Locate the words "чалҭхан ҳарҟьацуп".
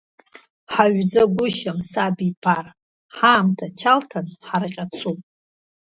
3.79-5.19